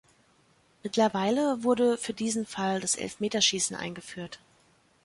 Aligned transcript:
Mittlerweile 0.81 1.63
wurde 1.63 1.95
für 1.95 2.13
diesen 2.15 2.47
Fall 2.47 2.79
das 2.79 2.95
Elfmeterschießen 2.95 3.75
eingeführt. 3.77 4.39